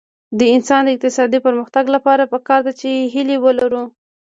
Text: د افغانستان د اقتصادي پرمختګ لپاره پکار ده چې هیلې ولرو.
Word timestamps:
د 0.37 0.41
افغانستان 0.45 0.81
د 0.85 0.89
اقتصادي 0.95 1.39
پرمختګ 1.47 1.85
لپاره 1.95 2.29
پکار 2.33 2.61
ده 2.67 2.73
چې 2.81 2.89
هیلې 3.13 3.37
ولرو. 3.41 3.83